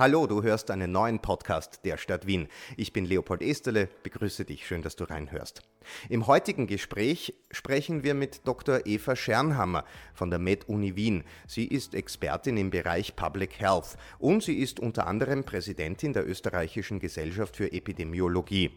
[0.00, 2.48] Hallo, du hörst einen neuen Podcast der Stadt Wien.
[2.78, 5.60] Ich bin Leopold Esterle, begrüße dich, schön, dass du reinhörst.
[6.08, 8.86] Im heutigen Gespräch sprechen wir mit Dr.
[8.86, 9.84] Eva Schernhammer
[10.14, 11.24] von der Med-Uni Wien.
[11.46, 16.98] Sie ist Expertin im Bereich Public Health und sie ist unter anderem Präsidentin der Österreichischen
[16.98, 18.70] Gesellschaft für Epidemiologie.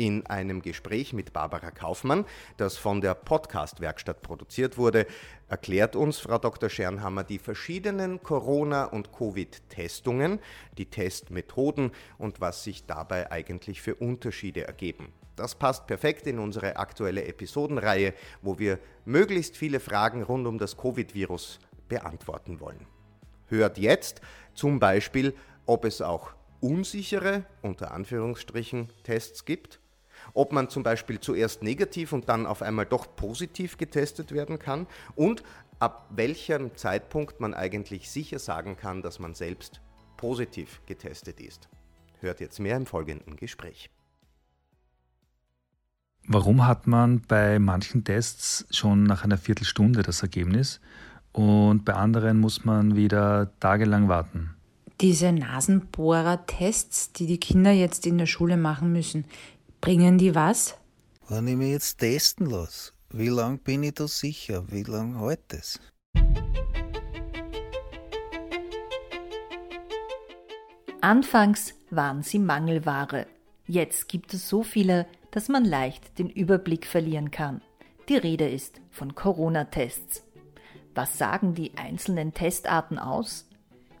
[0.00, 2.24] In einem Gespräch mit Barbara Kaufmann,
[2.56, 5.08] das von der Podcast-Werkstatt produziert wurde,
[5.48, 6.70] erklärt uns Frau Dr.
[6.70, 10.38] Schernhammer die verschiedenen Corona- und Covid-Testungen,
[10.78, 15.12] die Testmethoden und was sich dabei eigentlich für Unterschiede ergeben.
[15.34, 20.76] Das passt perfekt in unsere aktuelle Episodenreihe, wo wir möglichst viele Fragen rund um das
[20.76, 21.58] Covid-Virus
[21.88, 22.86] beantworten wollen.
[23.48, 24.20] Hört jetzt
[24.54, 25.34] zum Beispiel,
[25.66, 29.80] ob es auch unsichere, unter Anführungsstrichen, Tests gibt
[30.38, 34.86] ob man zum Beispiel zuerst negativ und dann auf einmal doch positiv getestet werden kann
[35.16, 35.42] und
[35.80, 39.80] ab welchem Zeitpunkt man eigentlich sicher sagen kann, dass man selbst
[40.16, 41.68] positiv getestet ist.
[42.20, 43.90] Hört jetzt mehr im folgenden Gespräch.
[46.24, 50.80] Warum hat man bei manchen Tests schon nach einer Viertelstunde das Ergebnis
[51.32, 54.54] und bei anderen muss man wieder tagelang warten?
[55.00, 59.24] Diese Nasenbohrer-Tests, die die Kinder jetzt in der Schule machen müssen,
[59.80, 60.76] Bringen die was?
[61.28, 64.64] Wenn ich mich jetzt testen lasse, wie lange bin ich da sicher?
[64.70, 65.80] Wie lange hält es?
[71.00, 73.26] Anfangs waren sie Mangelware.
[73.66, 77.62] Jetzt gibt es so viele, dass man leicht den Überblick verlieren kann.
[78.08, 80.24] Die Rede ist von Corona-Tests.
[80.94, 83.46] Was sagen die einzelnen Testarten aus?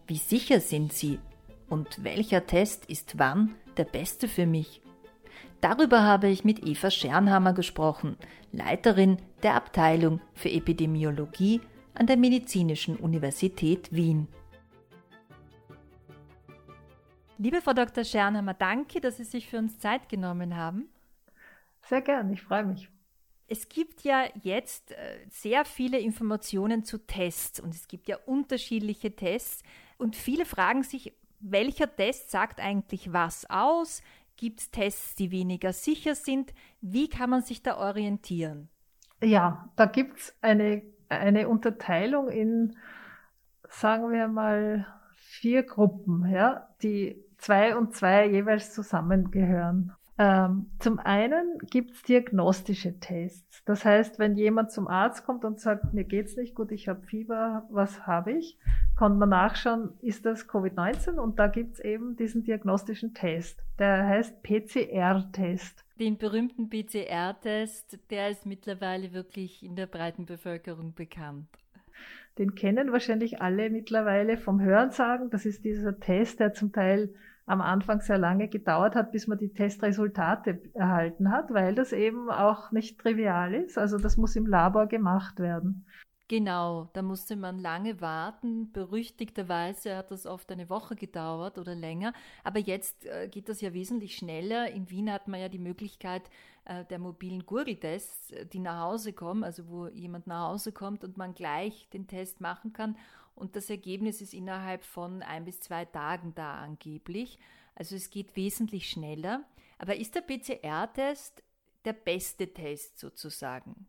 [0.08, 1.20] Wie sicher sind sie?
[1.68, 4.82] Und welcher Test ist wann der beste für mich?
[5.60, 8.16] Darüber habe ich mit Eva Schernhammer gesprochen,
[8.52, 11.60] Leiterin der Abteilung für Epidemiologie
[11.94, 14.28] an der Medizinischen Universität Wien.
[17.38, 18.04] Liebe Frau Dr.
[18.04, 20.88] Schernhammer, danke, dass Sie sich für uns Zeit genommen haben.
[21.82, 22.88] Sehr gern, ich freue mich.
[23.48, 29.16] Es gibt ja jetzt äh, sehr viele Informationen zu Tests und es gibt ja unterschiedliche
[29.16, 29.62] Tests
[29.96, 34.02] und viele fragen sich, welcher Test sagt eigentlich was aus?
[34.38, 36.54] Gibt es Tests, die weniger sicher sind?
[36.80, 38.68] Wie kann man sich da orientieren?
[39.20, 42.76] Ja, da gibt es eine, eine Unterteilung in,
[43.68, 49.92] sagen wir mal, vier Gruppen, ja, die zwei und zwei jeweils zusammengehören.
[50.20, 53.62] Ähm, zum einen gibt es diagnostische Tests.
[53.64, 57.02] Das heißt, wenn jemand zum Arzt kommt und sagt, mir geht's nicht gut, ich habe
[57.02, 58.58] Fieber, was habe ich,
[58.98, 61.18] kann man nachschauen, ist das Covid-19?
[61.18, 63.62] Und da gibt es eben diesen diagnostischen Test.
[63.78, 65.84] Der heißt PCR-Test.
[66.00, 71.46] Den berühmten PCR-Test, der ist mittlerweile wirklich in der breiten Bevölkerung bekannt.
[72.38, 75.30] Den kennen wahrscheinlich alle mittlerweile vom Hörensagen.
[75.30, 77.10] Das ist dieser Test, der zum Teil
[77.48, 82.30] am Anfang sehr lange gedauert hat, bis man die Testresultate erhalten hat, weil das eben
[82.30, 83.78] auch nicht trivial ist.
[83.78, 85.86] Also das muss im Labor gemacht werden.
[86.30, 88.70] Genau, da musste man lange warten.
[88.72, 92.12] Berüchtigterweise hat das oft eine Woche gedauert oder länger.
[92.44, 94.70] Aber jetzt äh, geht das ja wesentlich schneller.
[94.70, 96.28] In Wien hat man ja die Möglichkeit
[96.66, 101.02] äh, der mobilen Gurgeltests, äh, die nach Hause kommen, also wo jemand nach Hause kommt
[101.02, 102.98] und man gleich den Test machen kann.
[103.38, 107.38] Und das Ergebnis ist innerhalb von ein bis zwei Tagen da angeblich.
[107.74, 109.44] Also es geht wesentlich schneller.
[109.78, 111.42] Aber ist der PCR-Test
[111.84, 113.86] der beste Test sozusagen?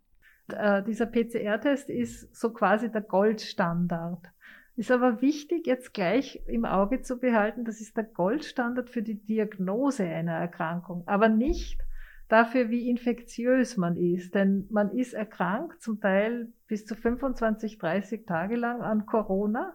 [0.49, 4.27] Äh, dieser PCR-Test ist so quasi der Goldstandard.
[4.75, 9.15] Ist aber wichtig, jetzt gleich im Auge zu behalten, das ist der Goldstandard für die
[9.15, 11.81] Diagnose einer Erkrankung, aber nicht
[12.29, 14.33] dafür, wie infektiös man ist.
[14.33, 19.73] Denn man ist erkrankt, zum Teil bis zu 25, 30 Tage lang an Corona.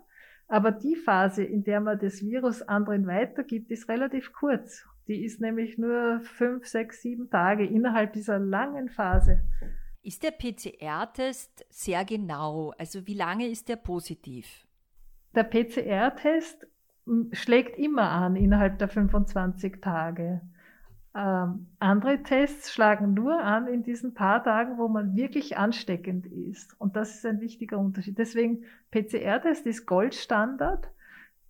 [0.48, 4.86] Aber die Phase, in der man das Virus anderen weitergibt, ist relativ kurz.
[5.08, 9.40] Die ist nämlich nur fünf, sechs, sieben Tage innerhalb dieser langen Phase.
[10.02, 12.72] Ist der PCR-Test sehr genau?
[12.78, 14.66] Also wie lange ist der positiv?
[15.34, 16.66] Der PCR-Test
[17.32, 20.40] schlägt immer an innerhalb der 25 Tage.
[21.16, 26.78] Ähm, andere Tests schlagen nur an in diesen paar Tagen, wo man wirklich ansteckend ist.
[26.80, 28.18] Und das ist ein wichtiger Unterschied.
[28.18, 30.88] Deswegen PCR-Test ist Goldstandard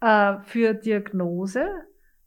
[0.00, 1.66] äh, für Diagnose.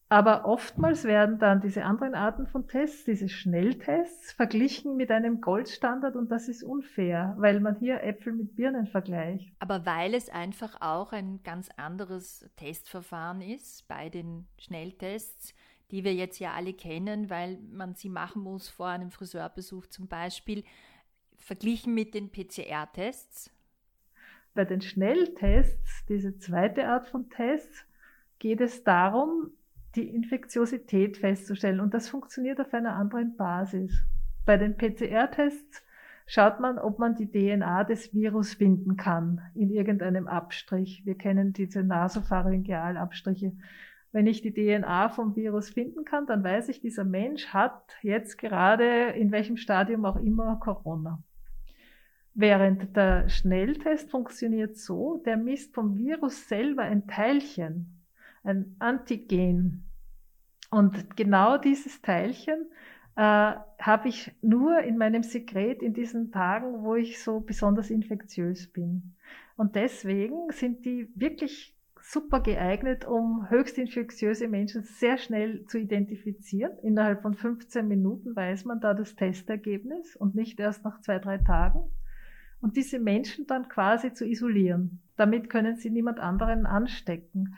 [0.10, 6.16] Aber oftmals werden dann diese anderen Arten von Tests, diese Schnelltests, verglichen mit einem Goldstandard
[6.16, 9.54] und das ist unfair, weil man hier Äpfel mit Birnen vergleicht.
[9.60, 15.54] Aber weil es einfach auch ein ganz anderes Testverfahren ist bei den Schnelltests,
[15.92, 20.08] die wir jetzt ja alle kennen, weil man sie machen muss vor einem Friseurbesuch zum
[20.08, 20.64] Beispiel,
[21.36, 23.52] verglichen mit den PCR-Tests?
[24.54, 27.86] Bei den Schnelltests, diese zweite Art von Tests,
[28.40, 29.52] geht es darum,
[29.96, 31.80] die Infektiosität festzustellen.
[31.80, 34.04] Und das funktioniert auf einer anderen Basis.
[34.46, 35.84] Bei den PCR-Tests
[36.26, 41.04] schaut man, ob man die DNA des Virus finden kann in irgendeinem Abstrich.
[41.06, 43.54] Wir kennen diese Nasopharyngealabstriche.
[44.12, 48.38] Wenn ich die DNA vom Virus finden kann, dann weiß ich, dieser Mensch hat jetzt
[48.38, 51.22] gerade in welchem Stadium auch immer Corona.
[52.34, 58.04] Während der Schnelltest funktioniert so, der misst vom Virus selber ein Teilchen,
[58.44, 59.90] ein Antigen.
[60.70, 62.68] Und genau dieses Teilchen
[63.16, 68.72] äh, habe ich nur in meinem Sekret in diesen Tagen, wo ich so besonders infektiös
[68.72, 69.16] bin.
[69.56, 71.77] Und deswegen sind die wirklich
[72.10, 76.78] super geeignet, um höchst infektiöse Menschen sehr schnell zu identifizieren.
[76.82, 81.38] Innerhalb von 15 Minuten weiß man da das Testergebnis und nicht erst nach zwei, drei
[81.38, 81.84] Tagen.
[82.62, 85.02] Und diese Menschen dann quasi zu isolieren.
[85.18, 87.56] Damit können sie niemand anderen anstecken.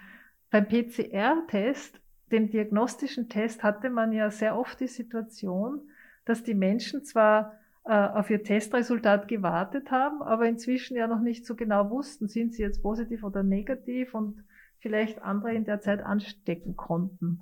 [0.50, 2.01] Beim PCR-Test
[2.31, 5.81] dem diagnostischen Test hatte man ja sehr oft die Situation,
[6.25, 7.54] dass die Menschen zwar
[7.89, 12.62] auf ihr Testresultat gewartet haben, aber inzwischen ja noch nicht so genau wussten, sind sie
[12.62, 14.44] jetzt positiv oder negativ und
[14.77, 17.41] vielleicht andere in der Zeit anstecken konnten.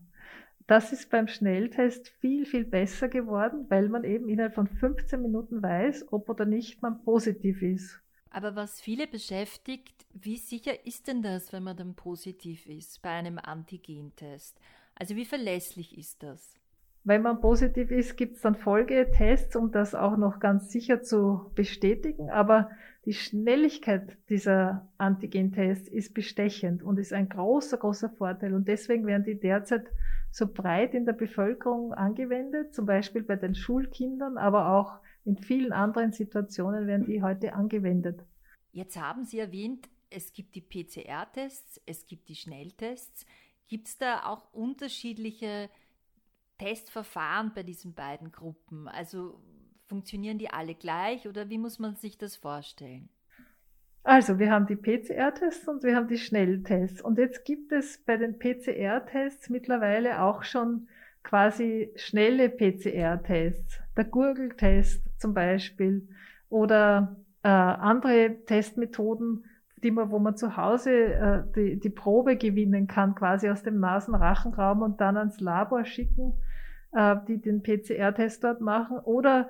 [0.65, 5.61] Das ist beim Schnelltest viel, viel besser geworden, weil man eben innerhalb von 15 Minuten
[5.61, 8.01] weiß, ob oder nicht man positiv ist.
[8.29, 13.11] Aber was viele beschäftigt, wie sicher ist denn das, wenn man dann positiv ist bei
[13.11, 14.59] einem Antigentest?
[14.95, 16.57] Also wie verlässlich ist das?
[17.07, 21.49] Wenn man positiv ist, gibt es dann Folgetests, um das auch noch ganz sicher zu
[21.55, 22.29] bestätigen.
[22.29, 22.69] Aber
[23.05, 28.53] die Schnelligkeit dieser Antigentests ist bestechend und ist ein großer, großer Vorteil.
[28.53, 29.85] Und deswegen werden die derzeit
[30.31, 35.71] so breit in der Bevölkerung angewendet, zum Beispiel bei den Schulkindern, aber auch in vielen
[35.71, 38.19] anderen Situationen werden die heute angewendet.
[38.73, 43.25] Jetzt haben Sie erwähnt, es gibt die PCR-Tests, es gibt die Schnelltests.
[43.69, 45.69] Gibt es da auch unterschiedliche
[46.57, 48.87] Testverfahren bei diesen beiden Gruppen?
[48.87, 49.39] Also
[49.87, 53.09] funktionieren die alle gleich oder wie muss man sich das vorstellen?
[54.03, 57.01] Also, wir haben die PCR-Tests und wir haben die Schnelltests.
[57.01, 60.87] Und jetzt gibt es bei den PCR-Tests mittlerweile auch schon
[61.23, 63.81] quasi schnelle PCR-Tests.
[63.97, 66.07] Der Gurgeltest zum Beispiel
[66.47, 69.43] oder äh, andere Testmethoden,
[69.83, 73.81] die man, wo man zu Hause äh, die, die Probe gewinnen kann, quasi aus dem
[73.81, 76.33] Nasenrachenraum und dann ans Labor schicken,
[76.93, 78.99] äh, die den PCR-Test dort machen.
[78.99, 79.49] Oder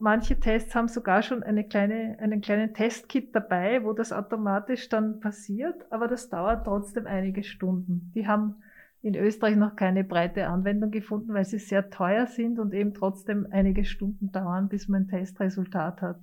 [0.00, 5.20] manche Tests haben sogar schon eine kleine, einen kleinen Testkit dabei, wo das automatisch dann
[5.20, 8.12] passiert, aber das dauert trotzdem einige Stunden.
[8.14, 8.56] Die haben
[9.02, 13.46] in Österreich noch keine breite Anwendung gefunden, weil sie sehr teuer sind und eben trotzdem
[13.50, 16.22] einige Stunden dauern, bis man ein Testresultat hat.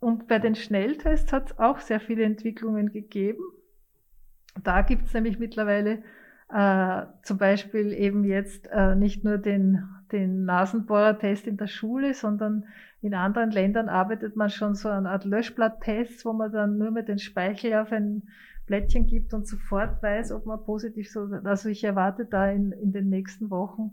[0.00, 3.42] Und bei den Schnelltests hat es auch sehr viele Entwicklungen gegeben.
[4.62, 6.02] Da gibt es nämlich mittlerweile
[6.50, 12.64] äh, zum Beispiel eben jetzt äh, nicht nur den, den Nasenbohrertest in der Schule, sondern
[13.00, 17.08] in anderen Ländern arbeitet man schon so eine Art Löschblatttests, wo man dann nur mit
[17.08, 18.22] den Speichel auf ein
[18.66, 22.92] Blättchen gibt und sofort weiß, ob man positiv so, also ich erwarte da in, in
[22.92, 23.92] den nächsten Wochen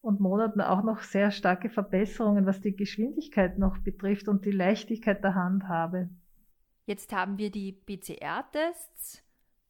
[0.00, 5.22] und Monaten auch noch sehr starke Verbesserungen, was die Geschwindigkeit noch betrifft und die Leichtigkeit
[5.22, 6.08] der Handhabe.
[6.86, 9.22] Jetzt haben wir die PCR-Tests.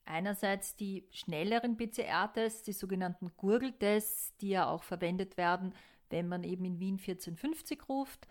[0.08, 5.74] Einerseits die schnelleren PCR-Tests, die sogenannten Gurgeltests, die ja auch verwendet werden,
[6.10, 8.26] wenn man eben in Wien 1450 ruft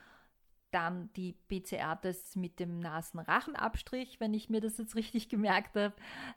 [0.72, 5.94] dann die PCR-Tests mit dem Nasenrachenabstrich, wenn ich mir das jetzt richtig gemerkt habe.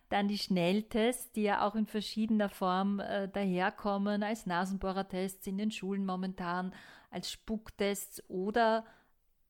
[0.09, 5.71] Dann die Schnelltests, die ja auch in verschiedener Form äh, daherkommen, als Nasenbohrertests in den
[5.71, 6.73] Schulen momentan,
[7.11, 8.85] als Spucktests oder,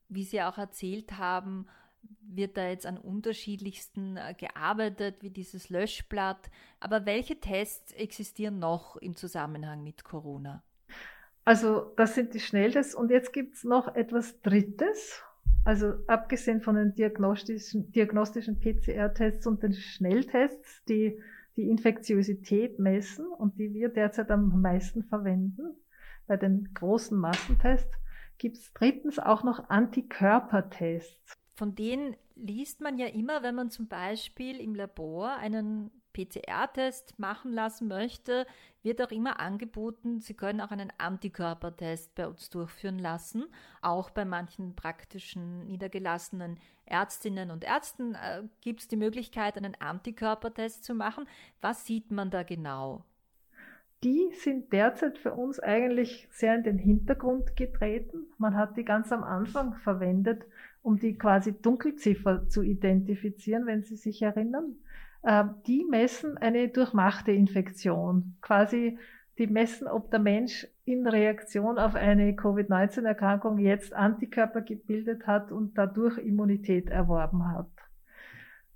[0.09, 1.67] wie Sie auch erzählt haben,
[2.23, 6.51] wird da jetzt an unterschiedlichsten äh, gearbeitet, wie dieses Löschblatt.
[6.79, 10.63] Aber welche Tests existieren noch im Zusammenhang mit Corona?
[11.45, 12.95] Also das sind die Schnelltests.
[12.95, 15.23] Und jetzt gibt es noch etwas Drittes.
[15.65, 21.21] Also abgesehen von den diagnostischen, diagnostischen PCR-Tests und den Schnelltests, die
[21.57, 25.77] die Infektiosität messen und die wir derzeit am meisten verwenden,
[26.27, 27.93] bei den großen Massentests,
[28.39, 31.35] gibt es drittens auch noch Antikörpertests.
[31.61, 37.53] Von denen liest man ja immer, wenn man zum Beispiel im Labor einen PCR-Test machen
[37.53, 38.47] lassen möchte,
[38.83, 43.45] wird auch immer angeboten, Sie können auch einen Antikörpertest bei uns durchführen lassen.
[43.83, 50.83] Auch bei manchen praktischen niedergelassenen Ärztinnen und Ärzten äh, gibt es die Möglichkeit, einen Antikörpertest
[50.83, 51.27] zu machen.
[51.61, 53.05] Was sieht man da genau?
[54.03, 58.29] Die sind derzeit für uns eigentlich sehr in den Hintergrund getreten.
[58.39, 60.47] Man hat die ganz am Anfang verwendet,
[60.83, 64.77] um die quasi Dunkelziffer zu identifizieren, wenn Sie sich erinnern
[65.23, 68.37] äh, die messen eine durchmachte Infektion.
[68.41, 68.99] Quasi,
[69.39, 75.79] die messen, ob der Mensch in Reaktion auf eine Covid-19-Erkrankung jetzt Antikörper gebildet hat und
[75.79, 77.71] dadurch Immunität erworben hat.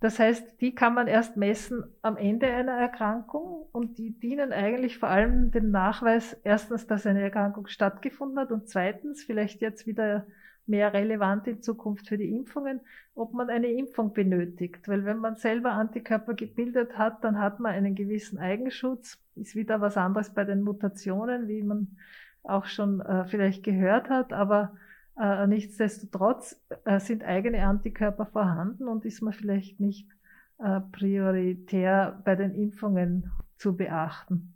[0.01, 4.99] Das heißt, die kann man erst messen am Ende einer Erkrankung und die dienen eigentlich
[4.99, 10.27] vor allem dem Nachweis, erstens, dass eine Erkrankung stattgefunden hat und zweitens, vielleicht jetzt wieder
[10.66, 12.80] mehr relevant in Zukunft für die Impfungen,
[13.14, 14.88] ob man eine Impfung benötigt.
[14.88, 19.18] Weil wenn man selber Antikörper gebildet hat, dann hat man einen gewissen Eigenschutz.
[19.37, 21.97] Ist wieder was anderes bei den Mutationen, wie man
[22.42, 24.33] auch schon äh, vielleicht gehört hat.
[24.33, 24.76] Aber
[25.18, 30.09] äh, nichtsdestotrotz äh, sind eigene Antikörper vorhanden und ist man vielleicht nicht
[30.59, 34.54] äh, prioritär bei den Impfungen zu beachten.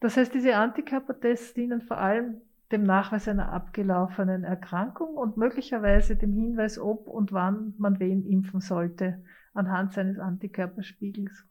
[0.00, 2.42] Das heißt, diese Antikörpertests dienen vor allem
[2.74, 8.60] dem Nachweis einer abgelaufenen Erkrankung und möglicherweise dem Hinweis, ob und wann man wen impfen
[8.60, 9.22] sollte,
[9.54, 11.44] anhand seines Antikörperspiegels.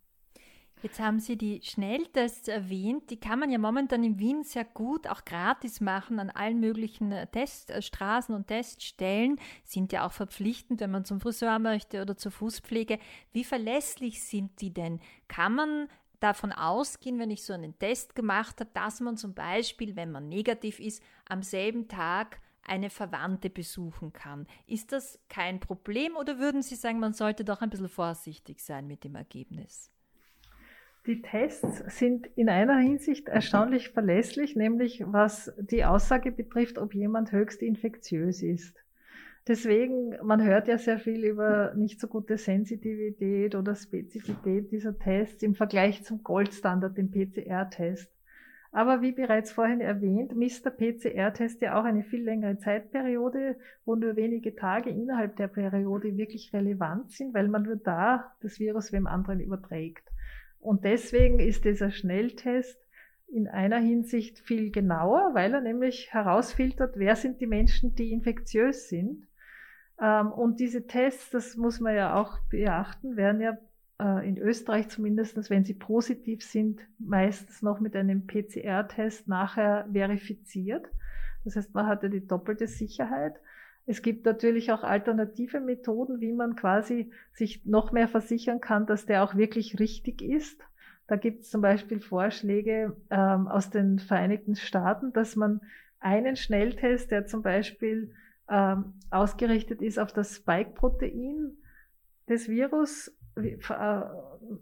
[0.81, 3.09] Jetzt haben Sie die Schnelltests erwähnt.
[3.09, 7.13] Die kann man ja momentan in Wien sehr gut auch gratis machen an allen möglichen
[7.13, 9.39] äh, Teststraßen und Teststellen.
[9.63, 12.99] Sind ja auch verpflichtend, wenn man zum Friseur möchte oder zur Fußpflege.
[13.31, 14.99] Wie verlässlich sind die denn?
[15.29, 15.87] Kann man
[16.23, 20.29] davon ausgehen, wenn ich so einen Test gemacht habe, dass man zum Beispiel, wenn man
[20.29, 24.47] negativ ist, am selben Tag eine Verwandte besuchen kann.
[24.67, 28.87] Ist das kein Problem oder würden Sie sagen, man sollte doch ein bisschen vorsichtig sein
[28.87, 29.91] mit dem Ergebnis?
[31.05, 37.33] Die Tests sind in einer Hinsicht erstaunlich verlässlich, nämlich was die Aussage betrifft, ob jemand
[37.33, 38.82] höchst infektiös ist.
[39.45, 45.43] Deswegen, man hört ja sehr viel über nicht so gute Sensitivität oder Spezifität dieser Tests
[45.43, 48.09] im Vergleich zum Goldstandard, dem PCR-Test.
[48.71, 53.95] Aber wie bereits vorhin erwähnt, misst der PCR-Test ja auch eine viel längere Zeitperiode, wo
[53.95, 58.91] nur wenige Tage innerhalb der Periode wirklich relevant sind, weil man nur da das Virus
[58.91, 60.09] wem anderen überträgt.
[60.59, 62.79] Und deswegen ist dieser Schnelltest
[63.27, 68.89] in einer Hinsicht viel genauer, weil er nämlich herausfiltert, wer sind die Menschen, die infektiös
[68.89, 69.27] sind.
[69.99, 73.57] Ähm, und diese Tests, das muss man ja auch beachten, werden ja
[73.99, 80.87] äh, in Österreich zumindest, wenn sie positiv sind, meistens noch mit einem PCR-Test nachher verifiziert.
[81.43, 83.35] Das heißt, man hatte die doppelte Sicherheit.
[83.85, 89.05] Es gibt natürlich auch alternative Methoden, wie man quasi sich noch mehr versichern kann, dass
[89.05, 90.61] der auch wirklich richtig ist.
[91.07, 95.59] Da gibt es zum Beispiel Vorschläge ähm, aus den Vereinigten Staaten, dass man
[95.99, 98.13] einen Schnelltest, der zum Beispiel
[98.49, 101.57] ähm, ausgerichtet ist auf das Spike-Protein
[102.29, 103.57] des Virus, äh,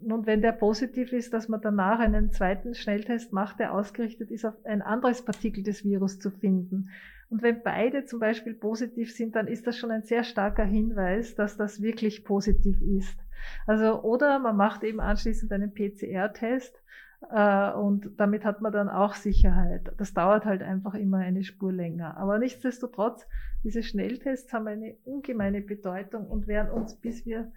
[0.02, 4.44] und wenn der positiv ist, dass man danach einen zweiten Schnelltest macht, der ausgerichtet ist,
[4.44, 6.90] auf ein anderes Partikel des Virus zu finden.
[7.28, 11.34] Und wenn beide zum Beispiel positiv sind, dann ist das schon ein sehr starker Hinweis,
[11.34, 13.18] dass das wirklich positiv ist.
[13.66, 16.81] Also, oder man macht eben anschließend einen PCR-Test
[17.22, 19.92] und damit hat man dann auch Sicherheit.
[19.96, 22.16] Das dauert halt einfach immer eine Spur länger.
[22.16, 23.26] Aber nichtsdestotrotz,
[23.64, 27.52] diese Schnelltests haben eine ungemeine Bedeutung und werden uns, bis wir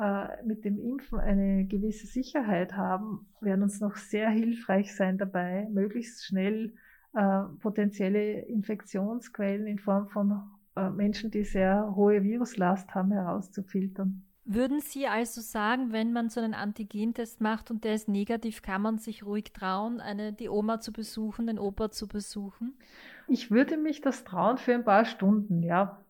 [0.00, 5.66] äh, mit dem Impfen eine gewisse Sicherheit haben, werden uns noch sehr hilfreich sein dabei,
[5.72, 6.74] möglichst schnell
[7.14, 10.40] äh, potenzielle Infektionsquellen in Form von
[10.76, 14.27] äh, Menschen, die sehr hohe Viruslast haben, herauszufiltern.
[14.50, 18.80] Würden Sie also sagen, wenn man so einen Antigentest macht und der ist negativ, kann
[18.80, 22.72] man sich ruhig trauen, eine, die Oma zu besuchen, den Opa zu besuchen?
[23.26, 26.00] Ich würde mich das trauen für ein paar Stunden, ja.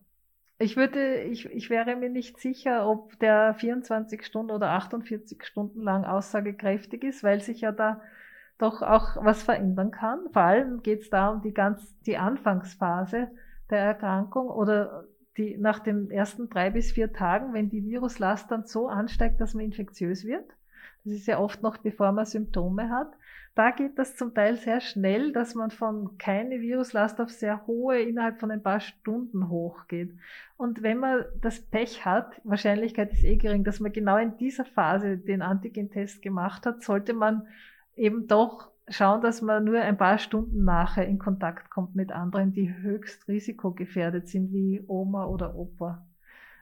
[0.57, 5.81] Ich würde, ich, ich wäre mir nicht sicher, ob der 24 Stunden oder 48 Stunden
[5.81, 8.01] lang aussagekräftig ist, weil sich ja da
[8.57, 10.19] doch auch was verändern kann.
[10.31, 13.31] Vor allem geht es da um die ganz, die Anfangsphase
[13.69, 18.65] der Erkrankung oder die nach den ersten drei bis vier Tagen, wenn die Viruslast dann
[18.65, 20.45] so ansteigt, dass man infektiös wird.
[21.03, 23.11] Das ist ja oft noch bevor man Symptome hat.
[23.55, 27.99] Da geht das zum Teil sehr schnell, dass man von keine Viruslast auf sehr hohe
[27.99, 30.11] innerhalb von ein paar Stunden hochgeht.
[30.55, 34.65] Und wenn man das Pech hat, Wahrscheinlichkeit ist eh gering, dass man genau in dieser
[34.65, 37.47] Phase den Antigen-Test gemacht hat, sollte man
[37.95, 42.51] eben doch schauen, dass man nur ein paar Stunden nachher in Kontakt kommt mit anderen,
[42.51, 46.05] die höchst risikogefährdet sind, wie Oma oder Opa.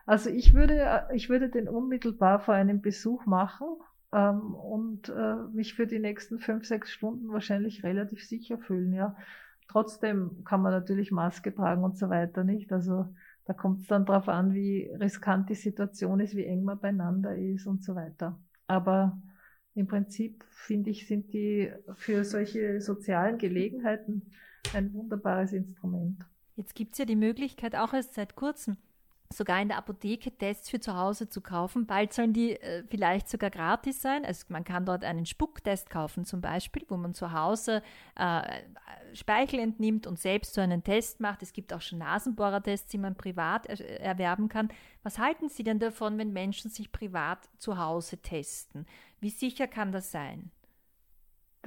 [0.05, 3.67] Also ich würde, ich würde den unmittelbar vor einem Besuch machen
[4.13, 8.93] ähm, und äh, mich für die nächsten fünf, sechs Stunden wahrscheinlich relativ sicher fühlen.
[8.93, 9.15] Ja,
[9.67, 12.71] trotzdem kann man natürlich Maske tragen und so weiter nicht.
[12.71, 13.05] Also
[13.45, 17.35] da kommt es dann darauf an, wie riskant die Situation ist, wie eng man beieinander
[17.35, 18.39] ist und so weiter.
[18.67, 19.21] Aber
[19.77, 24.31] im Prinzip, finde ich, sind die für solche sozialen Gelegenheiten
[24.73, 26.25] ein wunderbares Instrument.
[26.55, 28.77] Jetzt gibt es ja die Möglichkeit, auch erst seit kurzem,
[29.33, 31.85] sogar in der Apotheke Tests für zu Hause zu kaufen.
[31.85, 34.25] Bald sollen die äh, vielleicht sogar gratis sein.
[34.25, 37.81] Also man kann dort einen Spucktest kaufen zum Beispiel, wo man zu Hause
[38.15, 38.41] äh,
[39.13, 41.43] Speichel entnimmt und selbst so einen Test macht.
[41.43, 44.69] Es gibt auch schon Nasenbohrertests, die man privat er erwerben kann.
[45.03, 48.85] Was halten Sie denn davon, wenn Menschen sich privat zu Hause testen?
[49.19, 50.51] Wie sicher kann das sein?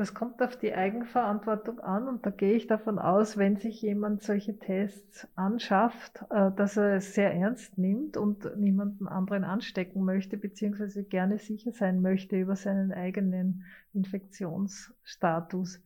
[0.00, 4.22] Das kommt auf die Eigenverantwortung an und da gehe ich davon aus, wenn sich jemand
[4.22, 10.38] solche Tests anschafft, äh, dass er es sehr ernst nimmt und niemanden anderen anstecken möchte,
[10.38, 15.82] beziehungsweise gerne sicher sein möchte über seinen eigenen Infektionsstatus.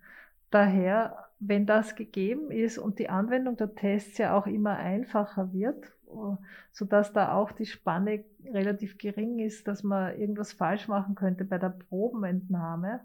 [0.48, 5.86] Daher, wenn das gegeben ist und die Anwendung der Tests ja auch immer einfacher wird,
[6.06, 6.36] äh,
[6.70, 11.58] sodass da auch die Spanne relativ gering ist, dass man irgendwas falsch machen könnte bei
[11.58, 13.00] der Probenentnahme,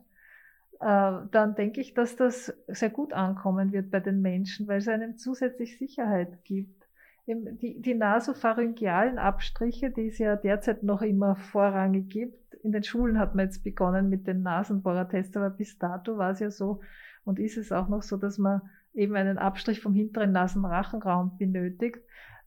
[0.79, 5.17] dann denke ich, dass das sehr gut ankommen wird bei den Menschen, weil es einem
[5.17, 6.87] zusätzlich Sicherheit gibt.
[7.27, 13.19] Die, die nasopharyngealen Abstriche, die es ja derzeit noch immer vorrangig gibt, in den Schulen
[13.19, 16.81] hat man jetzt begonnen mit den Nasenbohrertests, aber bis dato war es ja so
[17.23, 18.61] und ist es auch noch so, dass man
[18.93, 21.99] eben einen Abstrich vom hinteren Nasenrachenraum benötigt.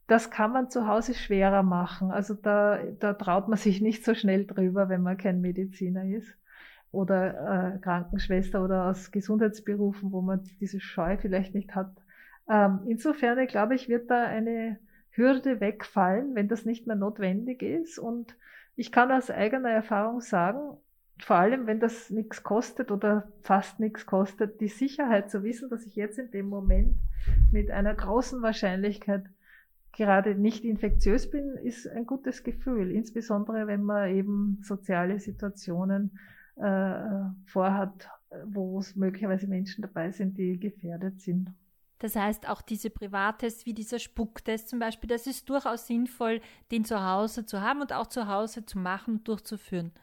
[0.07, 2.11] Das kann man zu Hause schwerer machen.
[2.11, 6.35] Also da, da traut man sich nicht so schnell drüber, wenn man kein Mediziner ist
[6.93, 11.91] oder äh, Krankenschwester oder aus Gesundheitsberufen, wo man diese Scheu vielleicht nicht hat.
[12.47, 14.77] Ähm, insofern, glaube ich, wird da eine
[15.09, 17.97] Hürde wegfallen, wenn das nicht mehr notwendig ist.
[17.97, 18.37] Und
[18.75, 20.77] ich kann aus eigener Erfahrung sagen,
[21.19, 25.85] vor allem wenn das nichts kostet oder fast nichts kostet, die Sicherheit zu wissen, dass
[25.85, 26.95] ich jetzt in dem Moment
[27.51, 29.23] mit einer großen Wahrscheinlichkeit
[29.93, 32.91] gerade nicht infektiös bin, ist ein gutes Gefühl.
[32.91, 36.19] Insbesondere wenn man eben soziale Situationen
[36.55, 38.09] äh, vorhat,
[38.45, 41.53] wo es möglicherweise Menschen dabei sind, die gefährdet sind.
[41.99, 46.83] Das heißt, auch diese Privattests wie dieser Spucktest zum Beispiel, das ist durchaus sinnvoll, den
[46.83, 49.93] zu Hause zu haben und auch zu Hause zu machen und durchzuführen.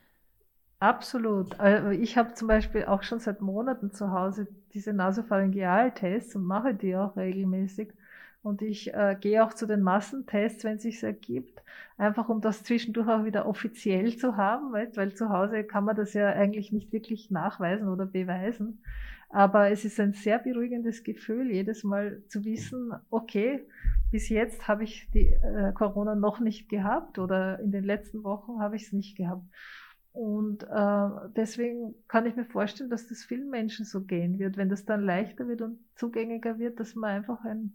[0.78, 1.61] Absolut.
[1.61, 6.75] Also ich habe zum Beispiel auch schon seit Monaten zu Hause diese Nasopharyngealtests und mache
[6.75, 7.92] die auch regelmäßig.
[8.42, 11.62] Und ich äh, gehe auch zu den Massentests, wenn es sich ergibt,
[11.98, 15.96] einfach um das zwischendurch auch wieder offiziell zu haben, weil, weil zu Hause kann man
[15.96, 18.83] das ja eigentlich nicht wirklich nachweisen oder beweisen.
[19.29, 23.64] Aber es ist ein sehr beruhigendes Gefühl, jedes Mal zu wissen, okay,
[24.11, 28.61] bis jetzt habe ich die äh, Corona noch nicht gehabt oder in den letzten Wochen
[28.61, 29.44] habe ich es nicht gehabt.
[30.12, 34.68] Und äh, deswegen kann ich mir vorstellen, dass das vielen Menschen so gehen wird, wenn
[34.68, 37.74] das dann leichter wird und zugänglicher wird, dass man einfach ein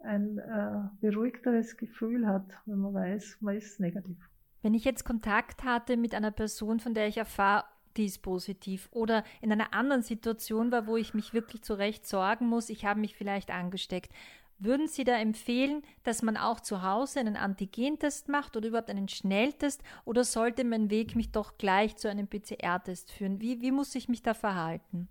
[0.00, 4.16] ein äh, beruhigteres Gefühl hat, wenn man weiß, man ist negativ.
[4.62, 7.64] Wenn ich jetzt Kontakt hatte mit einer Person, von der ich erfahre,
[7.96, 12.46] die ist positiv oder in einer anderen Situation war, wo ich mich wirklich zurecht sorgen
[12.48, 14.12] muss, ich habe mich vielleicht angesteckt.
[14.60, 19.08] Würden Sie da empfehlen, dass man auch zu Hause einen Antigentest macht oder überhaupt einen
[19.08, 23.40] Schnelltest oder sollte mein Weg mich doch gleich zu einem PCR-Test führen?
[23.40, 25.08] Wie, wie muss ich mich da verhalten?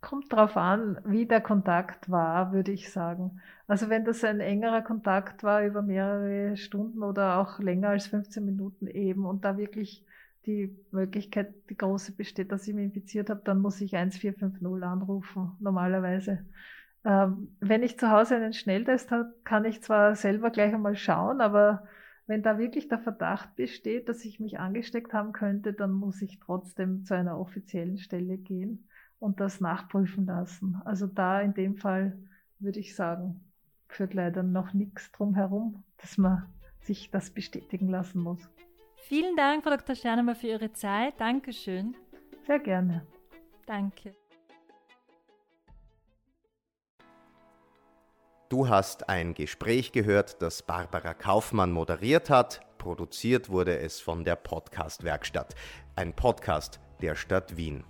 [0.00, 3.40] Kommt darauf an, wie der Kontakt war, würde ich sagen.
[3.66, 8.44] Also wenn das ein engerer Kontakt war über mehrere Stunden oder auch länger als 15
[8.44, 10.04] Minuten eben und da wirklich
[10.44, 15.56] die Möglichkeit, die große besteht, dass ich mich infiziert habe, dann muss ich 1450 anrufen,
[15.58, 16.46] normalerweise.
[17.04, 21.40] Ähm, wenn ich zu Hause einen Schnelltest habe, kann ich zwar selber gleich einmal schauen,
[21.40, 21.88] aber
[22.26, 26.38] wenn da wirklich der Verdacht besteht, dass ich mich angesteckt haben könnte, dann muss ich
[26.38, 28.86] trotzdem zu einer offiziellen Stelle gehen
[29.18, 30.80] und das nachprüfen lassen.
[30.84, 32.18] Also da in dem Fall
[32.58, 33.40] würde ich sagen,
[33.88, 36.46] führt leider noch nichts drum herum, dass man
[36.80, 38.40] sich das bestätigen lassen muss.
[38.96, 39.94] Vielen Dank, Frau Dr.
[39.94, 41.14] Sternemer, für Ihre Zeit.
[41.20, 41.96] Dankeschön.
[42.46, 43.06] Sehr gerne.
[43.66, 44.14] Danke.
[48.48, 52.60] Du hast ein Gespräch gehört, das Barbara Kaufmann moderiert hat.
[52.78, 55.56] Produziert wurde es von der Podcast Werkstatt,
[55.96, 57.82] ein Podcast der Stadt Wien.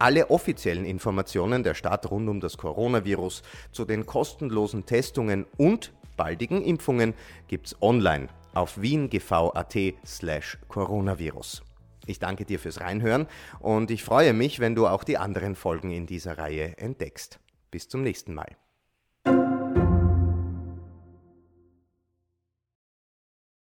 [0.00, 6.62] Alle offiziellen Informationen der Stadt rund um das Coronavirus zu den kostenlosen Testungen und baldigen
[6.62, 7.12] Impfungen
[7.48, 11.62] gibt's online auf wiengv.at slash coronavirus.
[12.06, 13.26] Ich danke dir fürs Reinhören
[13.58, 17.38] und ich freue mich, wenn du auch die anderen Folgen in dieser Reihe entdeckst.
[17.70, 18.56] Bis zum nächsten Mal.